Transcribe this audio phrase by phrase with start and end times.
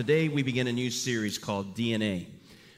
[0.00, 2.24] Today, we begin a new series called DNA.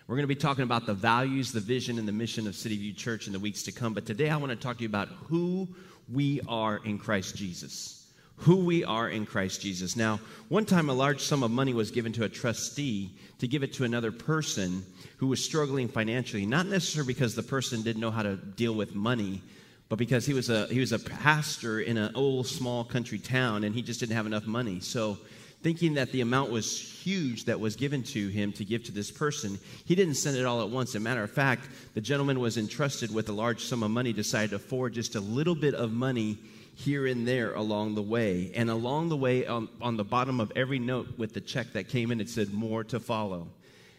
[0.08, 2.76] We're going to be talking about the values, the vision, and the mission of City
[2.76, 3.95] View Church in the weeks to come.
[3.95, 5.69] But today, I want to talk to you about who
[6.13, 8.08] we are in Christ Jesus.
[8.38, 9.95] Who we are in Christ Jesus.
[9.95, 10.19] Now,
[10.49, 13.73] one time a large sum of money was given to a trustee to give it
[13.74, 14.85] to another person
[15.18, 18.96] who was struggling financially, not necessarily because the person didn't know how to deal with
[18.96, 19.42] money,
[19.88, 23.62] but because he was a he was a pastor in an old small country town
[23.62, 24.80] and he just didn't have enough money.
[24.80, 25.18] So
[25.62, 29.10] thinking that the amount was huge that was given to him to give to this
[29.10, 30.90] person, he didn't send it all at once.
[30.90, 34.12] As a matter of fact, the gentleman was entrusted with a large sum of money,
[34.12, 36.38] decided to forward just a little bit of money
[36.74, 38.50] here and there along the way.
[38.54, 41.88] And along the way, on, on the bottom of every note with the check that
[41.88, 43.48] came in, it said, More to follow.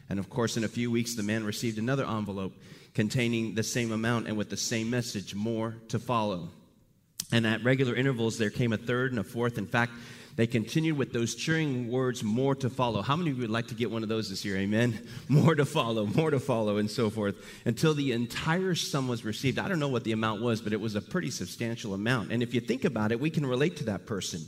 [0.09, 2.53] And of course, in a few weeks, the man received another envelope
[2.93, 6.49] containing the same amount and with the same message, More to follow.
[7.31, 9.57] And at regular intervals, there came a third and a fourth.
[9.57, 9.93] In fact,
[10.35, 13.03] they continued with those cheering words, more to follow.
[13.03, 14.57] How many of you would like to get one of those this year?
[14.57, 15.07] Amen.
[15.29, 19.59] More to follow, more to follow, and so forth, until the entire sum was received.
[19.59, 22.31] I don't know what the amount was, but it was a pretty substantial amount.
[22.31, 24.41] And if you think about it, we can relate to that person.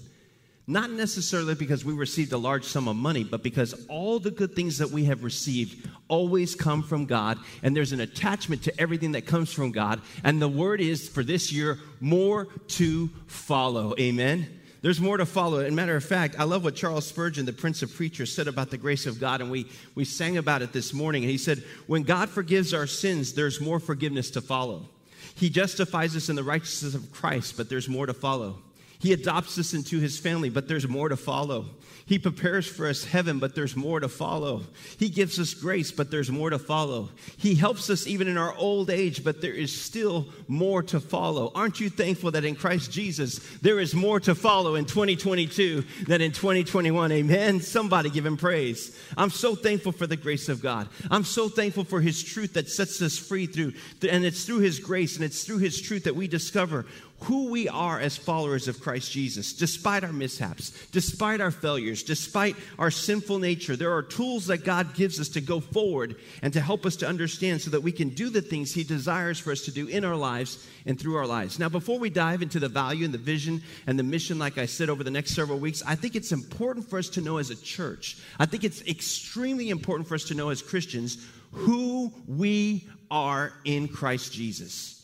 [0.67, 4.55] Not necessarily because we received a large sum of money, but because all the good
[4.55, 9.11] things that we have received always come from God, and there's an attachment to everything
[9.11, 10.01] that comes from God.
[10.23, 13.93] And the word is for this year, more to follow.
[13.99, 14.61] Amen.
[14.85, 15.61] There's more to follow.
[15.61, 18.69] And matter of fact, I love what Charles Spurgeon, the Prince of Preachers, said about
[18.69, 21.23] the grace of God, and we, we sang about it this morning.
[21.23, 24.87] And he said, When God forgives our sins, there's more forgiveness to follow.
[25.33, 28.59] He justifies us in the righteousness of Christ, but there's more to follow.
[28.99, 31.65] He adopts us into his family, but there's more to follow.
[32.07, 34.61] He prepares for us heaven, but there's more to follow.
[34.99, 37.09] He gives us grace, but there's more to follow.
[37.37, 41.51] He helps us even in our old age, but there is still more to follow.
[41.55, 46.21] Aren't you thankful that in Christ Jesus, there is more to follow in 2022 than
[46.21, 47.11] in 2021?
[47.11, 47.59] Amen.
[47.59, 48.95] Somebody give him praise.
[49.17, 50.87] I'm so thankful for the grace of God.
[51.09, 53.73] I'm so thankful for his truth that sets us free through,
[54.07, 56.85] and it's through his grace and it's through his truth that we discover
[57.25, 62.55] who we are as followers of Christ Jesus, despite our mishaps, despite our failures, despite
[62.77, 63.75] our sinful nature.
[63.75, 67.07] There are tools that God gives us to go forward and to help us to
[67.07, 70.05] understand so that we can do the things He desires for us to do in
[70.05, 71.57] our lives and through our lives.
[71.57, 74.67] Now, before we dive into the value and the vision and the mission, like I
[74.67, 77.49] said over the next several weeks, I think it's important for us to know as
[77.49, 82.87] a church, I think it's extremely important for us to know as Christians who we
[83.09, 84.94] are in Christ Jesus.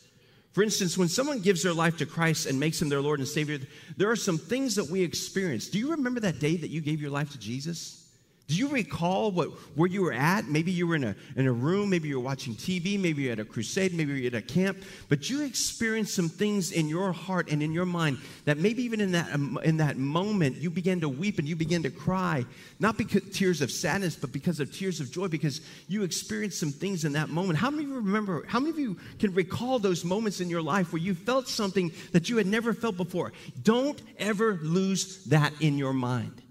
[0.51, 3.27] For instance, when someone gives their life to Christ and makes him their Lord and
[3.27, 3.59] Savior,
[3.95, 5.69] there are some things that we experience.
[5.69, 8.00] Do you remember that day that you gave your life to Jesus?
[8.47, 10.45] Do you recall what, where you were at?
[10.49, 13.31] Maybe you were in a, in a room, maybe you were watching TV, maybe you're
[13.31, 17.13] at a crusade, maybe you're at a camp, but you experienced some things in your
[17.13, 20.69] heart and in your mind that maybe even in that, um, in that moment you
[20.69, 22.45] began to weep and you began to cry,
[22.77, 26.71] not because tears of sadness, but because of tears of joy, because you experienced some
[26.71, 27.57] things in that moment.
[27.57, 30.61] How many of you remember, how many of you can recall those moments in your
[30.61, 33.31] life where you felt something that you had never felt before?
[33.63, 36.41] Don't ever lose that in your mind.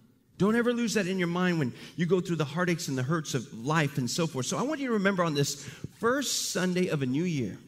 [0.41, 3.03] Don't ever lose that in your mind when you go through the heartaches and the
[3.03, 4.47] hurts of life and so forth.
[4.47, 5.69] So I want you to remember on this
[5.99, 7.59] first Sunday of a new year,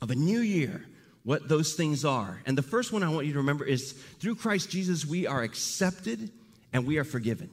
[0.00, 0.86] of a new year,
[1.24, 2.40] what those things are.
[2.46, 5.42] And the first one I want you to remember is through Christ Jesus, we are
[5.42, 6.30] accepted
[6.72, 7.50] and we are forgiven.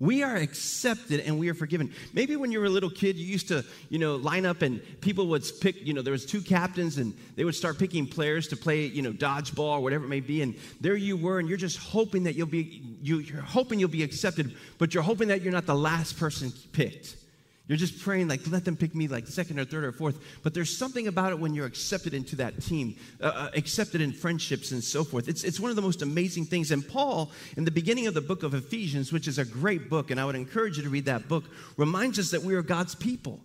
[0.00, 1.92] We are accepted and we are forgiven.
[2.14, 4.80] Maybe when you were a little kid, you used to, you know, line up and
[5.02, 8.48] people would pick, you know, there was two captains and they would start picking players
[8.48, 10.40] to play, you know, dodgeball or whatever it may be.
[10.40, 13.90] And there you were, and you're just hoping that you'll be, you, you're hoping you'll
[13.90, 17.16] be accepted, but you're hoping that you're not the last person picked.
[17.70, 20.18] You're just praying, like, let them pick me like second or third or fourth.
[20.42, 24.12] But there's something about it when you're accepted into that team, uh, uh, accepted in
[24.12, 25.28] friendships and so forth.
[25.28, 26.72] It's, it's one of the most amazing things.
[26.72, 30.10] And Paul, in the beginning of the book of Ephesians, which is a great book,
[30.10, 31.44] and I would encourage you to read that book,
[31.76, 33.38] reminds us that we are God's people.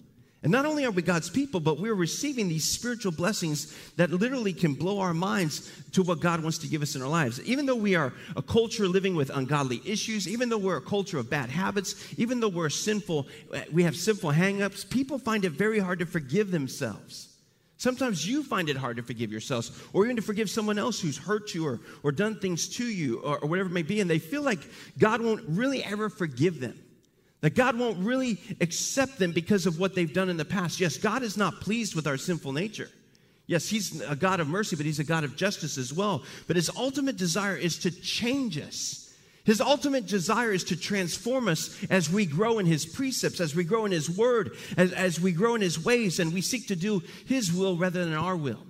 [0.45, 4.53] And not only are we God's people, but we're receiving these spiritual blessings that literally
[4.53, 7.41] can blow our minds to what God wants to give us in our lives.
[7.45, 11.17] Even though we are a culture living with ungodly issues, even though we're a culture
[11.17, 13.25] of bad habits, even though we're sinful,
[13.73, 17.35] we have sinful hangups, people find it very hard to forgive themselves.
[17.77, 21.17] Sometimes you find it hard to forgive yourselves or even to forgive someone else who's
[21.17, 24.07] hurt you or, or done things to you or, or whatever it may be, and
[24.07, 24.59] they feel like
[24.99, 26.79] God won't really ever forgive them.
[27.45, 30.79] That God won't really accept them because of what they've done in the past.
[30.79, 32.89] Yes, God is not pleased with our sinful nature.
[33.45, 36.23] Yes, He's a God of mercy, but He's a God of justice as well.
[36.47, 39.13] But His ultimate desire is to change us.
[39.43, 43.63] His ultimate desire is to transform us as we grow in His precepts, as we
[43.63, 46.75] grow in His word, as, as we grow in His ways, and we seek to
[46.75, 48.65] do His will rather than our will.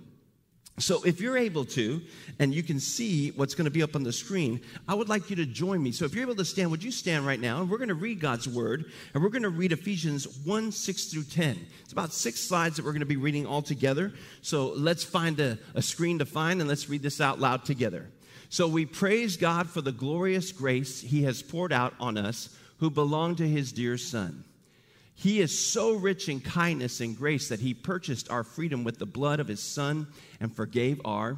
[0.77, 2.01] So, if you're able to,
[2.37, 5.29] and you can see what's going to be up on the screen, I would like
[5.29, 5.93] you to join me.
[5.93, 7.61] So, if you're able to stand, would you stand right now?
[7.61, 11.05] And we're going to read God's word, and we're going to read Ephesians 1 6
[11.05, 11.65] through 10.
[11.81, 14.11] It's about six slides that we're going to be reading all together.
[14.41, 18.09] So, let's find a, a screen to find, and let's read this out loud together.
[18.49, 22.49] So, we praise God for the glorious grace He has poured out on us
[22.79, 24.43] who belong to His dear Son.
[25.15, 29.05] He is so rich in kindness and grace that he purchased our freedom with the
[29.05, 30.07] blood of his son
[30.39, 31.37] and forgave our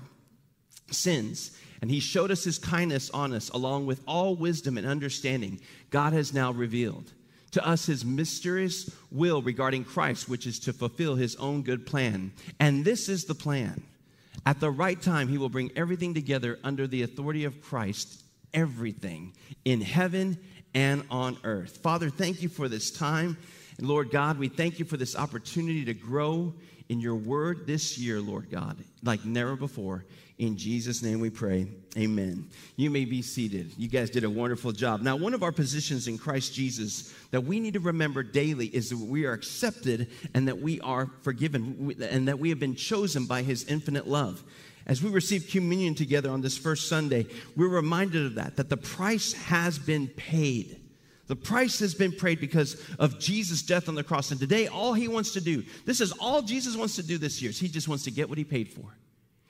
[0.91, 1.55] sins.
[1.81, 6.13] And he showed us his kindness on us, along with all wisdom and understanding God
[6.13, 7.13] has now revealed
[7.51, 12.31] to us his mysterious will regarding Christ, which is to fulfill his own good plan.
[12.59, 13.83] And this is the plan.
[14.45, 18.21] At the right time, he will bring everything together under the authority of Christ,
[18.53, 19.33] everything
[19.65, 20.37] in heaven
[20.73, 21.77] and on earth.
[21.77, 23.37] Father, thank you for this time.
[23.77, 26.53] And Lord God, we thank you for this opportunity to grow
[26.89, 30.05] in your word this year, Lord God, like never before.
[30.37, 31.67] In Jesus' name we pray.
[31.97, 32.47] Amen.
[32.75, 33.71] You may be seated.
[33.75, 35.01] You guys did a wonderful job.
[35.01, 38.91] Now, one of our positions in Christ Jesus that we need to remember daily is
[38.91, 43.25] that we are accepted and that we are forgiven and that we have been chosen
[43.25, 44.43] by his infinite love.
[44.85, 47.25] As we receive communion together on this first Sunday,
[47.55, 50.79] we're reminded of that, that the price has been paid.
[51.27, 54.31] The price has been paid because of Jesus' death on the cross.
[54.31, 57.41] And today, all he wants to do, this is all Jesus wants to do this
[57.41, 58.95] year, is he just wants to get what he paid for.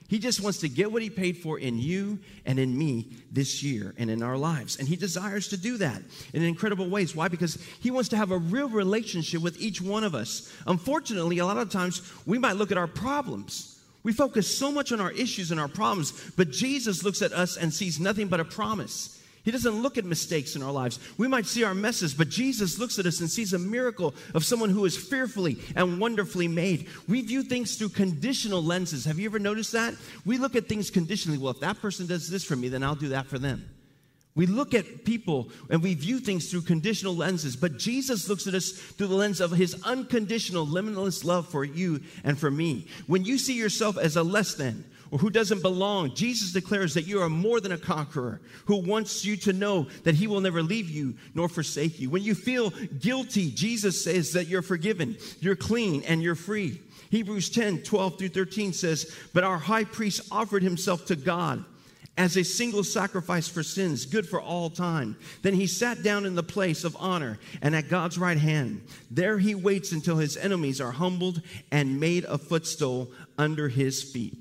[0.08, 3.62] He just wants to get what he paid for in you and in me this
[3.62, 4.78] year and in our lives.
[4.78, 6.02] And he desires to do that
[6.32, 7.14] in incredible ways.
[7.14, 7.28] Why?
[7.28, 10.50] Because he wants to have a real relationship with each one of us.
[10.66, 13.78] Unfortunately, a lot of times we might look at our problems.
[14.02, 17.58] We focus so much on our issues and our problems, but Jesus looks at us
[17.58, 19.17] and sees nothing but a promise.
[19.48, 20.98] He doesn't look at mistakes in our lives.
[21.16, 24.44] We might see our messes, but Jesus looks at us and sees a miracle of
[24.44, 26.86] someone who is fearfully and wonderfully made.
[27.08, 29.06] We view things through conditional lenses.
[29.06, 29.94] Have you ever noticed that?
[30.26, 31.38] We look at things conditionally.
[31.38, 33.66] Well, if that person does this for me, then I'll do that for them.
[34.34, 38.52] We look at people and we view things through conditional lenses, but Jesus looks at
[38.52, 42.86] us through the lens of his unconditional, limitless love for you and for me.
[43.06, 46.14] When you see yourself as a less than, or who doesn't belong.
[46.14, 50.14] Jesus declares that you are more than a conqueror who wants you to know that
[50.14, 52.10] he will never leave you nor forsake you.
[52.10, 52.70] When you feel
[53.00, 56.80] guilty, Jesus says that you're forgiven, you're clean, and you're free.
[57.10, 61.64] Hebrews 10 12 through 13 says, But our high priest offered himself to God
[62.18, 65.16] as a single sacrifice for sins, good for all time.
[65.42, 68.82] Then he sat down in the place of honor and at God's right hand.
[69.08, 71.40] There he waits until his enemies are humbled
[71.70, 74.36] and made a footstool under his feet.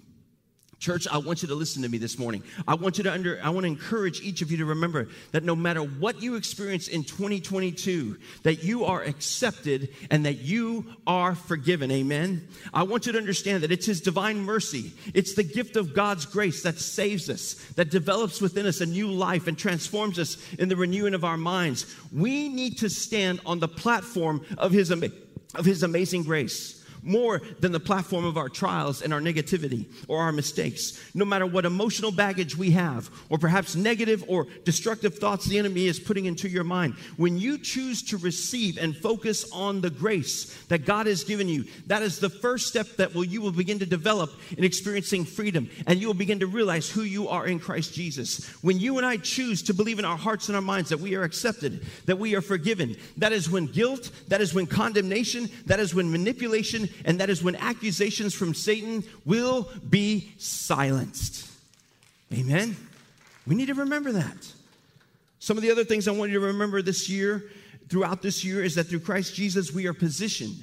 [0.80, 2.44] Church, I want you to listen to me this morning.
[2.68, 5.44] I want you to under I want to encourage each of you to remember that
[5.44, 11.34] no matter what you experience in 2022, that you are accepted and that you are
[11.34, 11.90] forgiven.
[11.90, 12.48] Amen.
[12.76, 14.94] I want you to understand that it's his divine mercy.
[15.16, 19.08] It's the gift of God's grace that saves us, that develops within us a new
[19.08, 21.96] life and transforms us in the renewing of our minds.
[22.14, 26.77] We need to stand on the platform of his of his amazing grace
[27.08, 31.00] more than the platform of our trials and our negativity or our mistakes.
[31.14, 35.88] No matter what emotional baggage we have, or perhaps negative or destructive thoughts the enemy
[35.88, 40.54] is putting into your mind, when you choose to receive and focus on the grace
[40.70, 43.80] that God has given you, that is the first step that will, you will begin
[43.80, 45.70] to develop in experiencing freedom.
[45.86, 48.46] And you will begin to realize who you are in Christ Jesus.
[48.64, 51.16] When you and I choose to believe in our hearts and our minds that we
[51.16, 55.80] are accepted, that we are forgiven, that is when guilt, that is when condemnation, that
[55.80, 61.50] is when manipulation, and that is when accusations from Satan will be silenced.
[62.34, 62.76] Amen?
[63.46, 64.54] We need to remember that.
[65.40, 67.46] Some of the other things I want you to remember this year,
[67.90, 70.62] throughout this year, is that through Christ Jesus, we are positioned,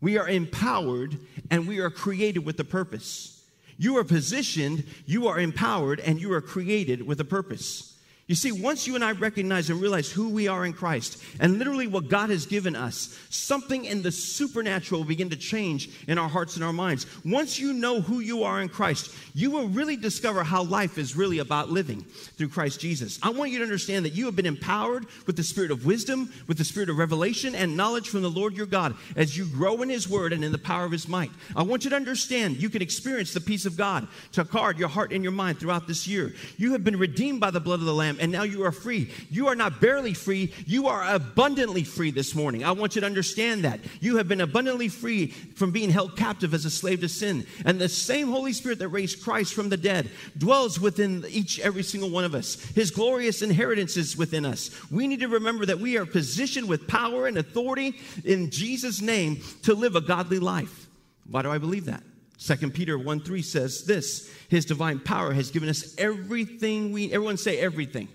[0.00, 1.18] we are empowered,
[1.50, 3.44] and we are created with a purpose.
[3.76, 7.91] You are positioned, you are empowered, and you are created with a purpose.
[8.32, 11.58] You see, once you and I recognize and realize who we are in Christ and
[11.58, 16.16] literally what God has given us, something in the supernatural will begin to change in
[16.16, 17.04] our hearts and our minds.
[17.26, 21.14] Once you know who you are in Christ, you will really discover how life is
[21.14, 22.00] really about living
[22.38, 23.18] through Christ Jesus.
[23.22, 26.32] I want you to understand that you have been empowered with the spirit of wisdom,
[26.46, 29.82] with the spirit of revelation and knowledge from the Lord your God as you grow
[29.82, 31.32] in his word and in the power of his might.
[31.54, 34.88] I want you to understand you can experience the peace of God to guard your
[34.88, 36.32] heart and your mind throughout this year.
[36.56, 39.10] You have been redeemed by the blood of the Lamb and now you are free.
[39.30, 42.64] You are not barely free, you are abundantly free this morning.
[42.64, 43.80] I want you to understand that.
[44.00, 47.44] You have been abundantly free from being held captive as a slave to sin.
[47.64, 51.82] And the same Holy Spirit that raised Christ from the dead dwells within each every
[51.82, 52.54] single one of us.
[52.76, 54.70] His glorious inheritance is within us.
[54.88, 59.42] We need to remember that we are positioned with power and authority in Jesus' name
[59.64, 60.86] to live a godly life.
[61.28, 62.04] Why do I believe that?
[62.42, 67.36] 2 Peter 1 3 says this His divine power has given us everything we, everyone
[67.36, 68.08] say everything,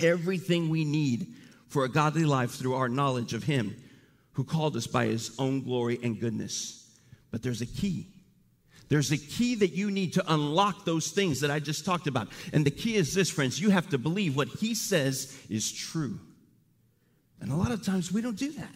[0.00, 1.34] everything we need
[1.68, 3.76] for a godly life through our knowledge of Him
[4.32, 6.90] who called us by His own glory and goodness.
[7.30, 8.08] But there's a key.
[8.88, 12.28] There's a key that you need to unlock those things that I just talked about.
[12.52, 16.20] And the key is this, friends you have to believe what He says is true.
[17.40, 18.74] And a lot of times we don't do that.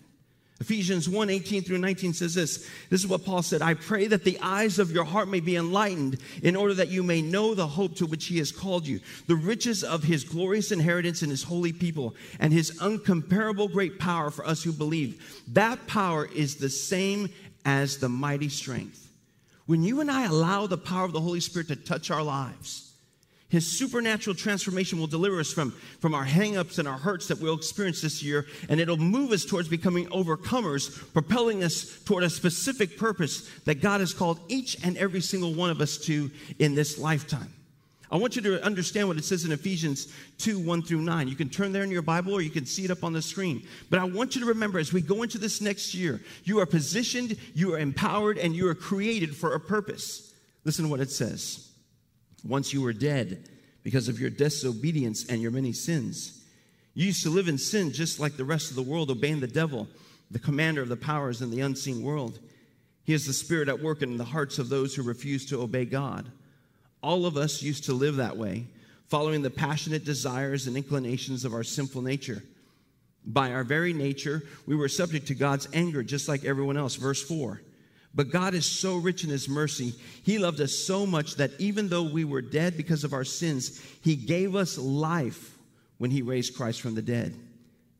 [0.58, 2.68] Ephesians 1 18 through 19 says this.
[2.88, 5.56] This is what Paul said I pray that the eyes of your heart may be
[5.56, 9.00] enlightened, in order that you may know the hope to which he has called you,
[9.26, 14.30] the riches of his glorious inheritance in his holy people, and his uncomparable great power
[14.30, 15.42] for us who believe.
[15.48, 17.28] That power is the same
[17.66, 19.10] as the mighty strength.
[19.66, 22.94] When you and I allow the power of the Holy Spirit to touch our lives,
[23.48, 27.54] his supernatural transformation will deliver us from, from our hangups and our hurts that we'll
[27.54, 32.98] experience this year, and it'll move us towards becoming overcomers, propelling us toward a specific
[32.98, 36.98] purpose that God has called each and every single one of us to in this
[36.98, 37.52] lifetime.
[38.10, 41.28] I want you to understand what it says in Ephesians 2 1 through 9.
[41.28, 43.22] You can turn there in your Bible or you can see it up on the
[43.22, 43.66] screen.
[43.90, 46.66] But I want you to remember as we go into this next year, you are
[46.66, 50.32] positioned, you are empowered, and you are created for a purpose.
[50.64, 51.65] Listen to what it says.
[52.48, 53.48] Once you were dead
[53.82, 56.42] because of your disobedience and your many sins.
[56.94, 59.46] You used to live in sin just like the rest of the world, obeying the
[59.46, 59.86] devil,
[60.30, 62.38] the commander of the powers in the unseen world.
[63.04, 65.84] He is the spirit at work in the hearts of those who refuse to obey
[65.84, 66.30] God.
[67.02, 68.66] All of us used to live that way,
[69.08, 72.42] following the passionate desires and inclinations of our sinful nature.
[73.24, 76.96] By our very nature, we were subject to God's anger just like everyone else.
[76.96, 77.60] Verse 4
[78.16, 79.92] but God is so rich in His mercy.
[80.22, 83.78] He loved us so much that even though we were dead because of our sins,
[84.00, 85.58] He gave us life
[85.98, 87.36] when He raised Christ from the dead.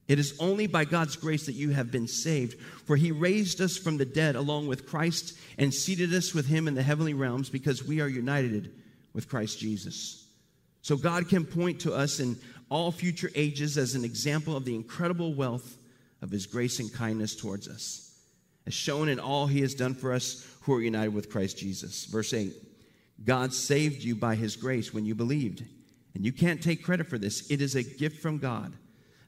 [0.09, 3.77] It is only by God's grace that you have been saved, for He raised us
[3.77, 7.51] from the dead along with Christ and seated us with Him in the heavenly realms
[7.51, 8.73] because we are united
[9.13, 10.27] with Christ Jesus.
[10.81, 12.39] So God can point to us in
[12.71, 15.77] all future ages as an example of the incredible wealth
[16.23, 18.06] of His grace and kindness towards us
[18.67, 22.05] as shown in all he has done for us who are united with Christ Jesus.
[22.07, 22.53] Verse 8
[23.25, 25.65] God saved you by his grace when you believed.
[26.15, 28.73] And you can't take credit for this, it is a gift from God.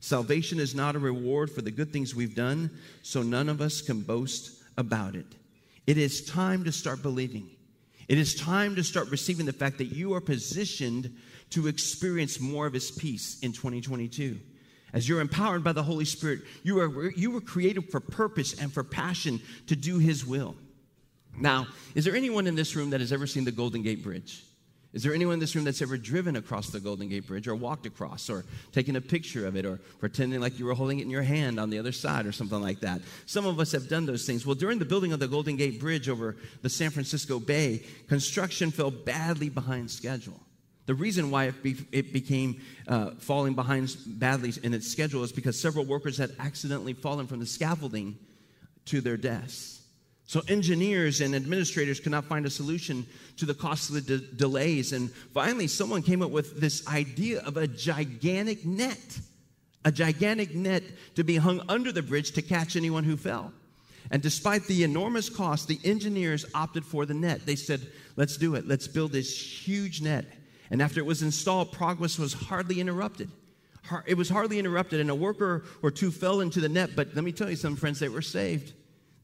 [0.01, 2.71] Salvation is not a reward for the good things we've done,
[3.03, 5.27] so none of us can boast about it.
[5.87, 7.51] It is time to start believing.
[8.09, 11.15] It is time to start receiving the fact that you are positioned
[11.51, 14.39] to experience more of his peace in 2022.
[14.93, 18.73] As you're empowered by the Holy Spirit, you, are, you were created for purpose and
[18.73, 20.57] for passion to do His will.
[21.37, 24.45] Now, is there anyone in this room that has ever seen the Golden Gate Bridge?
[24.95, 27.55] Is there anyone in this room that's ever driven across the Golden Gate Bridge or
[27.55, 31.03] walked across or taken a picture of it or pretending like you were holding it
[31.03, 33.03] in your hand on the other side or something like that?
[33.27, 34.47] Some of us have done those things.
[34.47, 38.71] Well, during the building of the Golden Gate Bridge over the San Francisco Bay, construction
[38.71, 40.41] fell badly behind schedule.
[40.89, 45.31] The reason why it, be, it became uh, falling behind badly in its schedule is
[45.31, 48.17] because several workers had accidentally fallen from the scaffolding
[48.87, 49.83] to their deaths.
[50.25, 53.05] So, engineers and administrators could not find a solution
[53.37, 54.95] to the costly de- delays.
[54.95, 59.19] And finally, someone came up with this idea of a gigantic net,
[59.85, 60.85] a gigantic net
[61.17, 63.53] to be hung under the bridge to catch anyone who fell.
[64.11, 67.45] And despite the enormous cost, the engineers opted for the net.
[67.45, 68.67] They said, let's do it.
[68.67, 70.25] Let's build this huge net.
[70.71, 73.31] And after it was installed, progress was hardly interrupted.
[74.07, 76.91] It was hardly interrupted, and a worker or two fell into the net.
[76.95, 78.75] But let me tell you some friends, they were saved.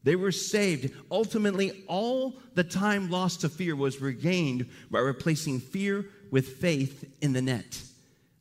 [0.03, 0.91] They were saved.
[1.11, 7.33] Ultimately, all the time lost to fear was regained by replacing fear with faith in
[7.33, 7.81] the net.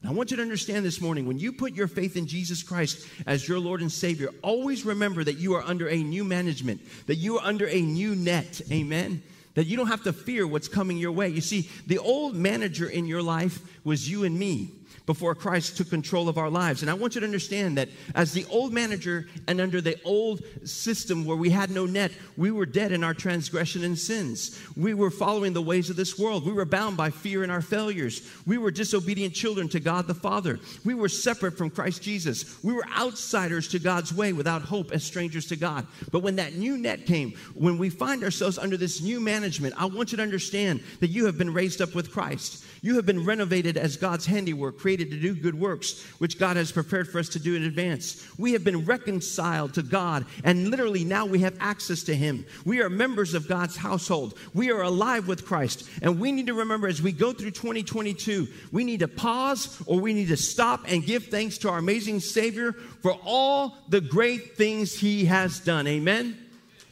[0.03, 2.63] Now, I want you to understand this morning when you put your faith in Jesus
[2.63, 6.81] Christ as your Lord and Savior, always remember that you are under a new management,
[7.07, 8.61] that you are under a new net.
[8.71, 9.23] Amen
[9.55, 11.29] that you don't have to fear what's coming your way.
[11.29, 14.73] You see, the old manager in your life was you and me
[15.07, 16.83] before Christ took control of our lives.
[16.83, 20.43] And I want you to understand that as the old manager and under the old
[20.65, 24.59] system where we had no net, we were dead in our transgression and sins.
[24.77, 26.47] We were following the ways of this world.
[26.47, 28.29] We were bound by fear and our failures.
[28.47, 30.59] We were disobedient children to God the Father.
[30.85, 32.63] We were separate from Christ Jesus.
[32.65, 35.87] We were outsiders to God's way without hope as strangers to God.
[36.11, 39.85] But when that new net came, when we find ourselves under this new management, I
[39.85, 42.65] want you to understand that you have been raised up with Christ.
[42.85, 46.71] You have been renovated as God's handiwork, created to do good works, which God has
[46.71, 48.23] prepared for us to do in advance.
[48.37, 52.45] We have been reconciled to God, and literally now we have access to Him.
[52.67, 54.39] We are members of God's household.
[54.53, 55.89] We are alive with Christ.
[56.03, 59.99] And we need to remember as we go through 2022, we need to pause or
[59.99, 64.59] we need to stop and give thanks to our amazing Savior for all the great
[64.59, 65.87] things He has done.
[65.87, 66.37] Amen.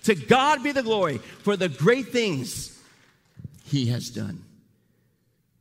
[0.05, 2.73] To God be the glory for the great things
[3.73, 4.45] he has done.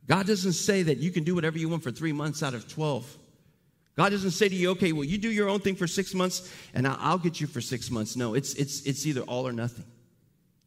[0.08, 2.68] God doesn't say that you can do whatever you want for three months out of
[2.68, 3.18] 12.
[3.96, 6.50] God doesn't say to you, okay, well, you do your own thing for six months
[6.74, 8.16] and I'll get you for six months.
[8.16, 9.84] No, it's, it's, it's either all or nothing.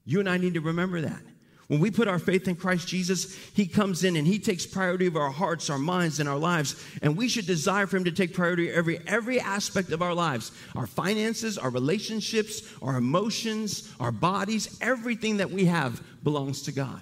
[0.06, 1.22] You and I need to remember that.
[1.68, 5.08] When we put our faith in Christ Jesus, He comes in and He takes priority
[5.08, 6.76] of our hearts, our minds, and our lives.
[7.02, 10.52] And we should desire for Him to take priority every every aspect of our lives,
[10.76, 17.02] our finances, our relationships, our emotions, our bodies, everything that we have belongs to God.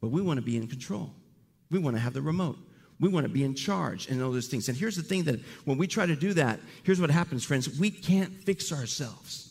[0.00, 1.10] But we want to be in control.
[1.70, 2.58] We want to have the remote.
[2.98, 4.68] We want to be in charge and all those things.
[4.68, 7.78] And here's the thing that when we try to do that, here's what happens, friends.
[7.78, 9.45] We can't fix ourselves.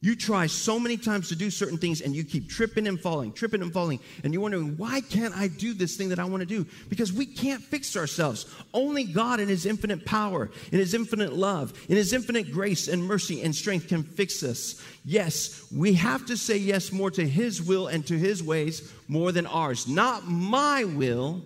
[0.00, 3.32] You try so many times to do certain things and you keep tripping and falling,
[3.32, 6.42] tripping and falling, and you're wondering, why can't I do this thing that I want
[6.42, 6.66] to do?
[6.88, 8.46] Because we can't fix ourselves.
[8.74, 13.02] Only God, in His infinite power, in His infinite love, in His infinite grace and
[13.02, 14.80] mercy and strength, can fix us.
[15.04, 19.32] Yes, we have to say yes more to His will and to His ways more
[19.32, 19.88] than ours.
[19.88, 21.42] Not my will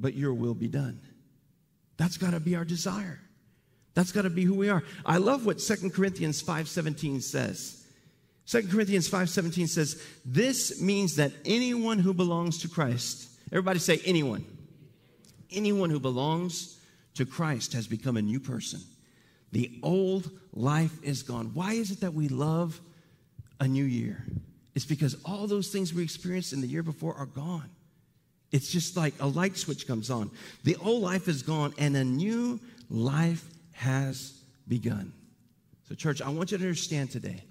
[0.00, 1.00] but your will be done.
[1.96, 3.20] That's got to be our desire.
[3.94, 4.82] That's got to be who we are.
[5.04, 7.84] I love what Second Corinthians 5:17 says.
[8.44, 14.44] Second Corinthians 5:17 says, "This means that anyone who belongs to Christ, everybody say anyone.
[15.50, 16.76] Anyone who belongs
[17.14, 18.80] to Christ has become a new person.
[19.52, 21.52] The old life is gone.
[21.54, 22.80] Why is it that we love
[23.58, 24.24] a new year?
[24.74, 27.68] It's because all those things we experienced in the year before are gone.
[28.52, 30.30] It's just like a light switch comes on.
[30.64, 33.44] The old life is gone and a new life
[33.80, 34.34] has
[34.68, 35.10] begun.
[35.88, 37.44] So, church, I want you to understand today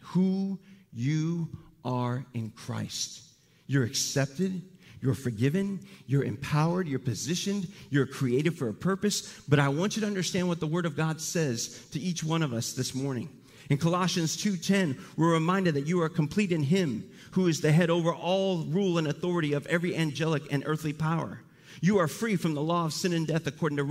[0.00, 0.58] who
[0.90, 1.50] you
[1.84, 3.22] are in Christ.
[3.66, 4.62] You're accepted,
[5.02, 9.38] you're forgiven, you're empowered, you're positioned, you're created for a purpose.
[9.46, 12.42] But I want you to understand what the Word of God says to each one
[12.42, 13.28] of us this morning.
[13.68, 17.90] In Colossians 2:10, we're reminded that you are complete in him who is the head
[17.90, 21.42] over all rule and authority of every angelic and earthly power.
[21.82, 23.84] You are free from the law of sin and death according to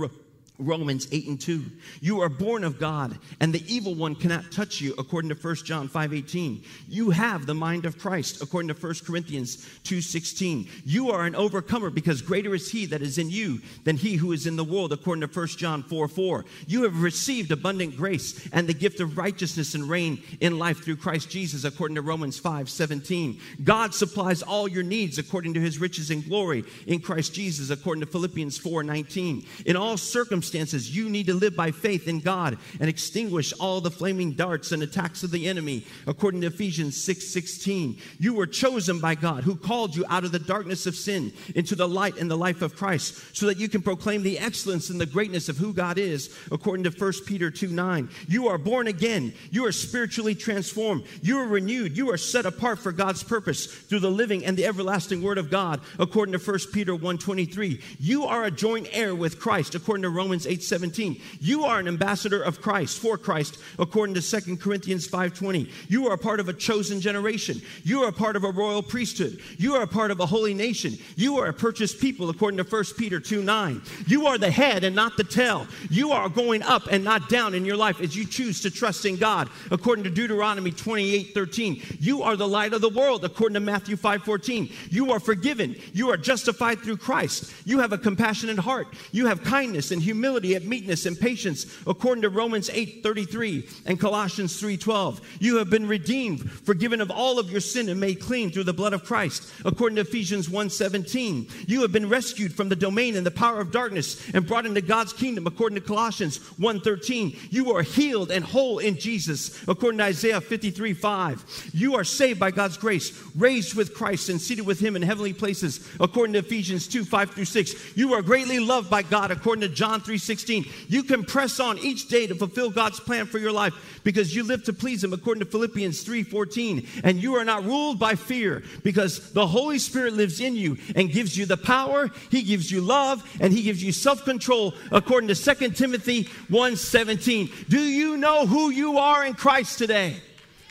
[0.58, 1.64] Romans 8 and 2.
[2.00, 5.56] You are born of God, and the evil one cannot touch you, according to 1
[5.56, 6.62] John 5 18.
[6.88, 10.68] You have the mind of Christ, according to 1 Corinthians 2 16.
[10.84, 14.30] You are an overcomer because greater is he that is in you than he who
[14.30, 16.44] is in the world, according to 1 John 4 4.
[16.68, 20.96] You have received abundant grace and the gift of righteousness and reign in life through
[20.96, 23.40] Christ Jesus, according to Romans 5 17.
[23.64, 28.02] God supplies all your needs according to his riches and glory in Christ Jesus, according
[28.02, 29.44] to Philippians 4 19.
[29.66, 33.80] In all circumstances, circumstances, you need to live by faith in God and extinguish all
[33.80, 37.98] the flaming darts and attacks of the enemy, according to Ephesians 6 16.
[38.18, 41.74] You were chosen by God, who called you out of the darkness of sin into
[41.74, 45.00] the light and the life of Christ, so that you can proclaim the excellence and
[45.00, 48.08] the greatness of who God is, according to 1 Peter 2 9.
[48.28, 52.78] You are born again, you are spiritually transformed, you are renewed, you are set apart
[52.78, 56.58] for God's purpose through the living and the everlasting word of God, according to 1
[56.72, 57.80] Peter 1 23.
[57.98, 61.20] You are a joint heir with Christ, according to Romans Romans 8:17.
[61.38, 65.70] You are an ambassador of Christ for Christ according to 2 Corinthians 5:20.
[65.88, 67.62] You are a part of a chosen generation.
[67.84, 69.38] You are a part of a royal priesthood.
[69.58, 70.98] You are a part of a holy nation.
[71.14, 73.80] You are a purchased people according to 1 Peter 2:9.
[74.08, 75.68] You are the head and not the tail.
[75.88, 79.06] You are going up and not down in your life as you choose to trust
[79.06, 81.80] in God according to Deuteronomy 28:13.
[82.00, 84.68] You are the light of the world according to Matthew 5:14.
[84.90, 85.76] You are forgiven.
[85.92, 87.52] You are justified through Christ.
[87.64, 88.88] You have a compassionate heart.
[89.12, 93.68] You have kindness and humility humility, at meekness and patience, according to Romans 8 33
[93.84, 95.20] and Colossians 3 12.
[95.38, 98.72] You have been redeemed, forgiven of all of your sin, and made clean through the
[98.72, 101.46] blood of Christ, according to Ephesians 1 17.
[101.66, 104.80] You have been rescued from the domain and the power of darkness and brought into
[104.80, 107.36] God's kingdom, according to Colossians 1 13.
[107.50, 111.70] You are healed and whole in Jesus, according to Isaiah 53 5.
[111.74, 115.34] You are saved by God's grace, raised with Christ, and seated with Him in heavenly
[115.34, 117.96] places, according to Ephesians 2 5 through 6.
[117.96, 120.66] You are greatly loved by God, according to John 3 3:16.
[120.88, 123.74] You can press on each day to fulfill God's plan for your life
[124.04, 126.86] because you live to please him according to Philippians 3:14.
[127.02, 131.10] And you are not ruled by fear because the Holy Spirit lives in you and
[131.10, 135.34] gives you the power, he gives you love, and he gives you self-control according to
[135.34, 137.50] 2 Timothy 1:17.
[137.68, 140.16] Do you know who you are in Christ today?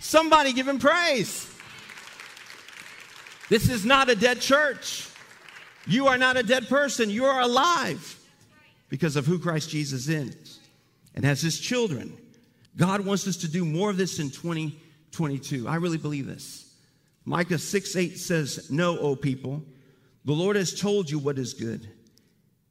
[0.02, 1.48] Somebody give him praise.
[3.50, 5.08] This is not a dead church.
[5.86, 7.10] You are not a dead person.
[7.10, 8.18] You are alive
[8.94, 10.60] because of who Christ Jesus is.
[11.16, 12.16] And as his children,
[12.78, 15.68] God wants us to do more of this in 2022.
[15.68, 16.76] I really believe this.
[17.26, 19.64] Micah 6 8 says, Know, O people,
[20.26, 21.90] the Lord has told you what is good.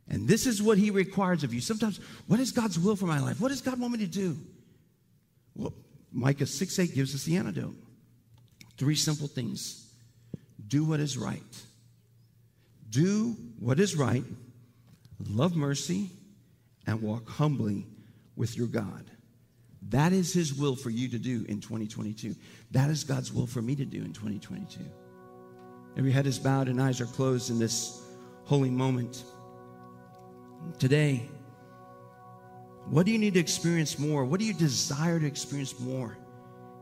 [0.08, 1.60] And this is what he requires of you.
[1.60, 3.40] Sometimes, what is God's will for my life?
[3.40, 4.38] What does God want me to do?
[5.56, 5.74] Well,
[6.12, 7.74] Micah 6 8 gives us the antidote.
[8.78, 9.92] Three simple things
[10.68, 11.42] do what is right.
[12.90, 14.22] Do what is right,
[15.28, 16.10] love mercy,
[16.86, 17.86] and walk humbly
[18.36, 19.10] with your God.
[19.88, 22.34] That is His will for you to do in 2022.
[22.70, 24.80] That is God's will for me to do in 2022.
[25.96, 28.02] Every head is bowed and eyes are closed in this
[28.44, 29.24] holy moment.
[30.78, 31.28] Today,
[32.86, 34.24] what do you need to experience more?
[34.24, 36.16] What do you desire to experience more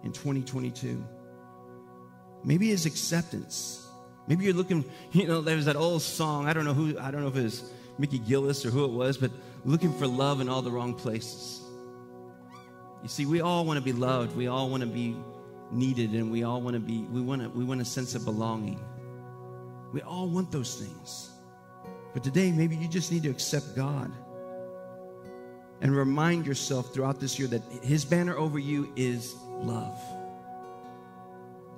[0.04, 1.02] in 2022?
[2.44, 3.86] Maybe it's acceptance.
[4.26, 6.46] Maybe you're looking, you know, there's that old song.
[6.46, 8.90] I don't know who, I don't know if it was Mickey Gillis or who it
[8.90, 9.30] was, but
[9.64, 11.60] looking for love in all the wrong places.
[13.02, 14.34] You see, we all want to be loved.
[14.34, 15.16] We all want to be
[15.70, 18.24] needed, and we all want to be, we want, to, we want a sense of
[18.24, 18.80] belonging.
[19.92, 21.30] We all want those things.
[22.14, 24.10] But today, maybe you just need to accept God
[25.82, 29.98] and remind yourself throughout this year that His banner over you is love.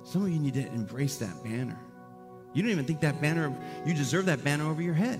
[0.03, 1.79] Some of you need to embrace that banner.
[2.53, 3.55] You don't even think that banner,
[3.85, 5.19] you deserve that banner over your head.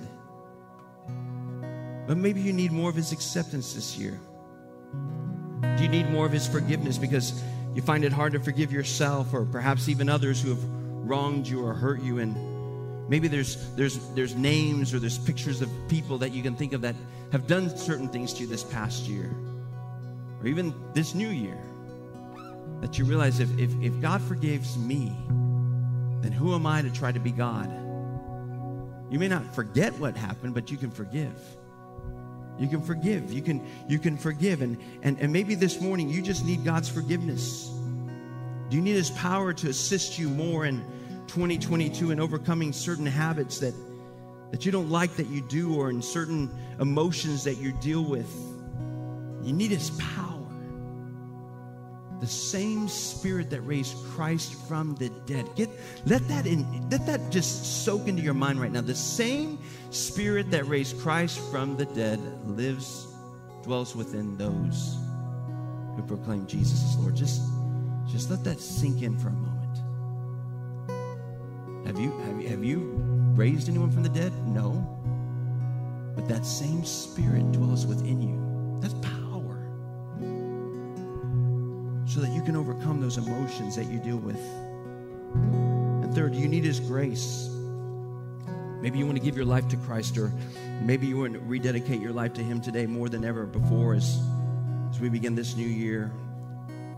[2.07, 4.19] But maybe you need more of His acceptance this year.
[5.77, 7.41] Do you need more of His forgiveness because
[7.73, 11.65] you find it hard to forgive yourself or perhaps even others who have wronged you
[11.65, 12.19] or hurt you?
[12.19, 16.73] And maybe there's, there's, there's names or there's pictures of people that you can think
[16.73, 16.95] of that
[17.31, 19.33] have done certain things to you this past year
[20.41, 21.57] or even this new year
[22.81, 25.15] that you realize if, if, if God forgives me,
[26.21, 27.71] then who am I to try to be God?
[29.09, 31.33] You may not forget what happened, but you can forgive.
[32.59, 33.31] You can forgive.
[33.31, 34.61] You can you can forgive.
[34.61, 37.69] And, and and maybe this morning you just need God's forgiveness.
[38.69, 40.83] Do you need his power to assist you more in
[41.27, 43.73] 2022 in overcoming certain habits that
[44.51, 48.31] that you don't like that you do or in certain emotions that you deal with?
[49.43, 50.42] You need his power
[52.23, 55.45] the same spirit that raised Christ from the dead.
[55.57, 55.69] Get
[56.05, 58.79] let that in let that just soak into your mind right now.
[58.79, 59.59] The same
[59.89, 63.07] spirit that raised Christ from the dead lives
[63.61, 64.95] dwells within those
[65.97, 67.13] who proclaim Jesus as Lord.
[67.13, 67.41] Just
[68.07, 69.77] just let that sink in for a moment.
[71.85, 72.93] Have you have you, have you
[73.35, 74.31] raised anyone from the dead?
[74.47, 74.71] No.
[76.15, 78.42] But that same spirit dwells within you.
[82.13, 84.37] So that you can overcome those emotions that you deal with.
[85.33, 87.49] And third, you need His grace.
[88.81, 90.31] Maybe you want to give your life to Christ, or
[90.81, 94.19] maybe you want to rededicate your life to Him today more than ever before as,
[94.91, 96.11] as we begin this new year.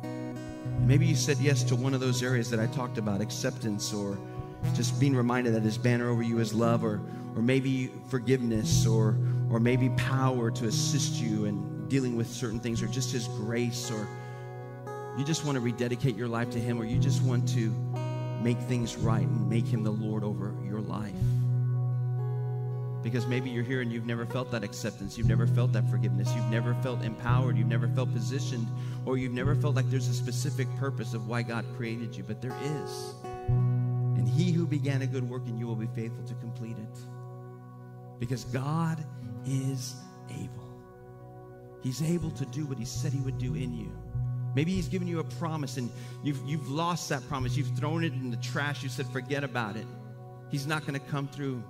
[0.03, 3.93] And maybe you said yes to one of those areas that I talked about acceptance,
[3.93, 4.17] or
[4.73, 6.99] just being reminded that His banner over you is love, or,
[7.37, 9.17] or maybe forgiveness, or,
[9.49, 13.89] or maybe power to assist you in dealing with certain things, or just His grace,
[13.91, 14.09] or
[15.17, 17.73] you just want to rededicate your life to Him, or you just want to
[18.41, 21.13] make things right and make Him the Lord over your life.
[23.01, 26.33] Because maybe you're here and you've never felt that acceptance, you've never felt that forgiveness,
[26.35, 28.67] you've never felt empowered, you've never felt positioned,
[29.05, 32.41] or you've never felt like there's a specific purpose of why God created you, but
[32.41, 33.13] there is.
[33.23, 36.99] And He who began a good work in you will be faithful to complete it.
[38.19, 39.03] Because God
[39.45, 39.95] is
[40.31, 40.69] able.
[41.83, 43.91] He's able to do what He said He would do in you.
[44.55, 45.91] Maybe he's given you a promise and
[46.23, 47.57] you've, you've lost that promise.
[47.57, 48.81] You've thrown it in the trash.
[48.81, 49.85] You said, forget about it.
[50.49, 51.61] He's not going to come through.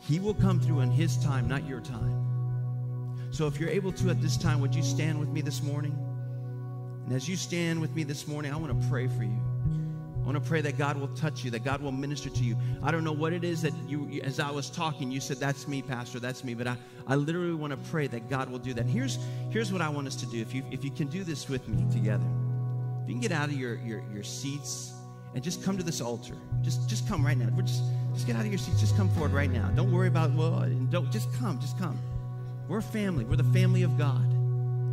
[0.00, 3.28] He will come through in his time, not your time.
[3.30, 5.96] So if you're able to at this time, would you stand with me this morning?
[7.04, 9.47] And as you stand with me this morning, I want to pray for you.
[10.28, 12.54] I want to pray that God will touch you, that God will minister to you.
[12.82, 15.66] I don't know what it is that you, as I was talking, you said, That's
[15.66, 16.52] me, Pastor, that's me.
[16.52, 18.84] But I, I literally want to pray that God will do that.
[18.84, 20.38] Here's, here's what I want us to do.
[20.38, 22.26] If you, if you can do this with me together,
[23.02, 24.92] if you can get out of your, your, your seats
[25.34, 26.34] and just come to this altar.
[26.60, 27.48] Just, just come right now.
[27.56, 28.80] We're just, just get out of your seats.
[28.80, 29.70] Just come forward right now.
[29.76, 31.98] Don't worry about, well, don't, just come, just come.
[32.68, 33.24] We're a family.
[33.24, 34.30] We're the family of God.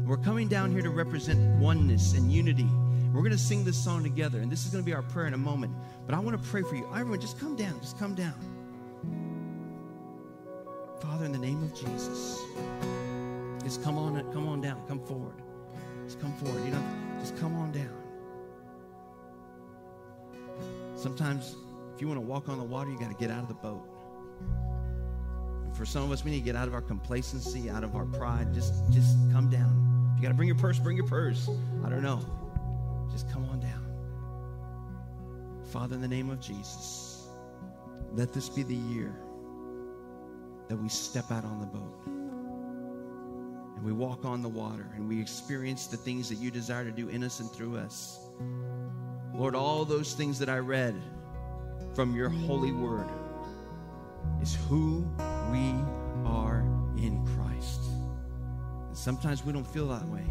[0.05, 2.69] We're coming down here to represent oneness and unity
[3.15, 5.25] we're going to sing this song together, and this is going to be our prayer
[5.25, 5.73] in a moment.
[6.05, 6.85] But I want to pray for you.
[6.93, 7.79] Everyone, just come down.
[7.79, 8.33] Just come down.
[10.99, 12.41] Father, in the name of Jesus,
[13.63, 14.85] just come on, come on down.
[14.89, 15.41] Come forward.
[16.03, 16.61] Just come forward.
[16.65, 16.83] You know,
[17.21, 17.95] just come on down.
[20.95, 21.55] Sometimes,
[21.95, 23.53] if you want to walk on the water, you got to get out of the
[23.53, 23.87] boat.
[25.63, 27.95] And for some of us, we need to get out of our complacency, out of
[27.95, 28.53] our pride.
[28.53, 30.11] Just, just come down.
[30.11, 31.49] If you got to bring your purse, bring your purse.
[31.85, 32.19] I don't know.
[33.15, 33.87] Just come on down.
[35.71, 37.29] Father, in the name of Jesus,
[38.11, 39.15] let this be the year
[40.67, 42.05] that we step out on the boat.
[43.77, 46.91] And we walk on the water and we experience the things that you desire to
[46.91, 48.19] do in us and through us.
[49.33, 50.93] Lord, all those things that I read
[51.93, 53.07] from your holy word
[54.41, 55.07] is who
[55.53, 55.73] we
[56.25, 56.65] are
[56.97, 57.79] in Christ.
[58.89, 60.25] And sometimes we don't feel that way.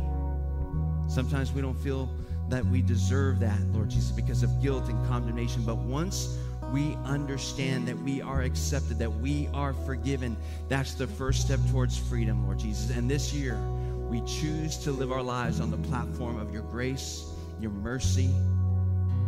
[1.09, 2.11] Sometimes we don't feel
[2.49, 5.63] that we deserve that, Lord Jesus, because of guilt and condemnation.
[5.65, 6.37] But once
[6.73, 10.37] we understand that we are accepted, that we are forgiven,
[10.69, 12.95] that's the first step towards freedom, Lord Jesus.
[12.97, 13.59] And this year,
[14.09, 18.31] we choose to live our lives on the platform of your grace, your mercy,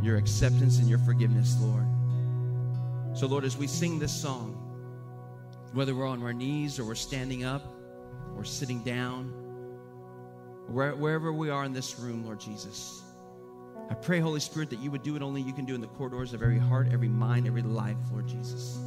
[0.02, 1.86] your acceptance, and your forgiveness, Lord.
[3.14, 4.52] So, Lord, as we sing this song,
[5.72, 7.62] whether we're on our knees or we're standing up
[8.36, 9.32] or sitting down,
[10.68, 13.02] wherever we are in this room, Lord Jesus,
[13.88, 15.86] I pray, Holy Spirit, that you would do what only you can do in the
[15.86, 18.78] corridors of every heart, every mind, every life, Lord Jesus.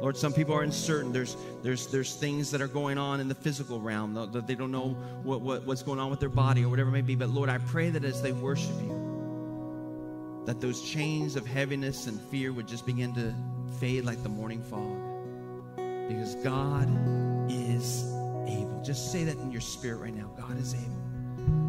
[0.00, 1.12] Lord, some people are uncertain.
[1.12, 4.72] There's, there's, there's things that are going on in the physical realm that they don't
[4.72, 4.90] know
[5.22, 7.14] what, what, what's going on with their body or whatever it may be.
[7.14, 12.20] But Lord, I pray that as they worship you, that those chains of heaviness and
[12.20, 13.34] fear would just begin to
[13.80, 14.96] fade like the morning fog.
[16.08, 16.88] Because God
[17.50, 18.04] is
[18.46, 18.82] able.
[18.84, 20.30] Just say that in your spirit right now.
[20.36, 21.05] God is able.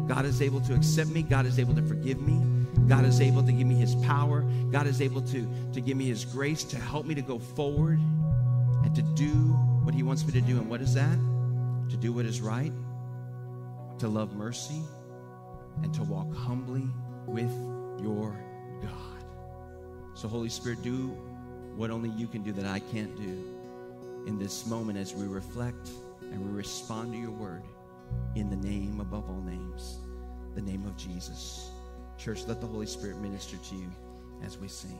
[0.08, 1.22] God is able to accept me.
[1.22, 2.40] God is able to forgive me.
[2.88, 4.40] God is able to give me his power.
[4.72, 7.98] God is able to, to give me his grace to help me to go forward
[7.98, 9.28] and to do
[9.84, 10.56] what he wants me to do.
[10.56, 11.18] And what is that?
[11.90, 12.72] To do what is right,
[13.98, 14.82] to love mercy,
[15.82, 16.88] and to walk humbly
[17.26, 17.52] with
[18.02, 18.34] your
[18.80, 19.24] God.
[20.14, 21.08] So, Holy Spirit, do
[21.76, 25.90] what only you can do that I can't do in this moment as we reflect
[26.22, 27.62] and we respond to your word
[28.34, 29.98] in the name above all names,
[30.54, 31.70] the name of Jesus.
[32.16, 33.90] Church, let the Holy Spirit minister to you
[34.42, 34.98] as we sing.